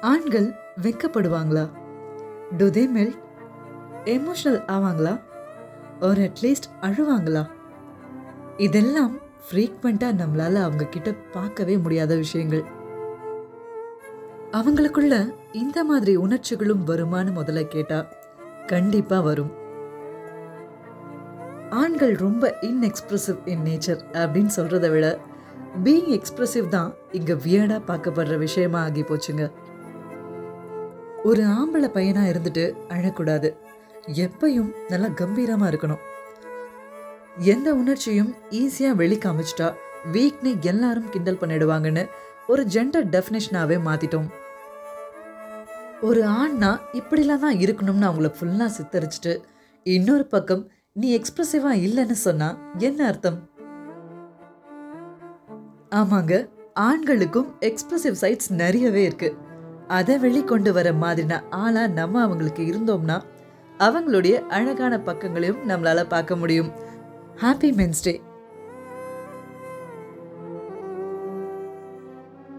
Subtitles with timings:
[0.00, 1.70] ஆண்கள் வெக்கப்படுவாங்களா?
[2.56, 3.16] Do they melt
[4.04, 5.20] emotional ஆவாங்களா?
[6.00, 7.50] ஒரு அட்லீஸ்ட் அழுவாங்களா?
[8.56, 12.64] இதெல்லாம் ஃப்ரீக்வெண்ட்டாக நம்மளால் அவங்க கிட்ட பார்க்கவே முடியாத விஷயங்கள்.
[14.52, 18.06] அவங்களுக்குள்ள இந்த மாதிரி உணர்ச்சிகளும் வருமான்னு முதல்ல கேட்டா
[18.66, 19.52] கண்டிப்பாக வரும்.
[21.70, 25.18] ஆண்கள் ரொம்ப இன்எக்ஸ்பிரசிவ் இன் நேச்சர் அப்படின்னு சொல்கிறத விட
[25.84, 29.52] பீயிங் எக்ஸ்ப்ரெசிவ் தான் இங்கே வியர்டாக பார்க்கப்படுற விஷயமா ஆகி போச்சுங்க.
[31.28, 33.48] ஒரு ஆம்பளை பையனா இருந்துட்டு அழக்கூடாது.
[34.24, 36.02] எப்பையும் நல்லா கம்பீரமா இருக்கணும்.
[37.52, 39.68] எந்த உணர்ச்சியும் ஈஸியா வெளி காமிச்சிட்டா
[40.12, 42.04] வீக்னு எல்லாரும் கிண்டல் பண்ணிடுவாங்கன்னு
[42.46, 44.28] ஒரு ஜெண்டர் டெஃபினேஷனாவே மாத்திட்டோம்.
[46.00, 49.34] ஒரு ஆண்னா இப்படிலாம் தான் இருக்கணும்னு அவங்கள ஃபுல்லாக சித்தரிச்சிட்டு
[49.82, 53.38] இன்னொரு பக்கம் நீ எக்ஸ்பிரசிவா இல்லைன்னு சொன்னா என்ன அர்த்தம்?
[56.00, 56.34] ஆமாங்க
[56.88, 59.48] ஆண்களுக்கும் எக்ஸ்ப்ரெசிவ் சைட்ஸ் நிறையவே இருக்குது
[59.96, 63.16] அதை வெளிக்கொண்டு வர மாதிரின ஆளா நம்ம அவங்களுக்கு இருந்தோம்னா
[63.78, 66.70] அவங்களுடைய அழகான பக்கங்களையும் நம்மளால பார்க்க முடியும்.
[67.42, 68.14] ஹாப்பி மென்ஸ்டே